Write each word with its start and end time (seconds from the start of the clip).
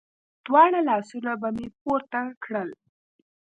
دواړه 0.45 0.79
لاسونه 0.89 1.31
به 1.41 1.49
مې 1.55 1.67
پورته 1.81 2.19
کړل. 2.43 2.69